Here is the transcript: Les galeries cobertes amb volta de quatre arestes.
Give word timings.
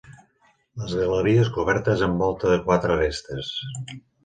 Les 0.83 0.95
galeries 1.01 1.51
cobertes 1.59 2.03
amb 2.07 2.25
volta 2.25 2.51
de 2.55 2.59
quatre 2.65 2.99
arestes. 2.99 3.55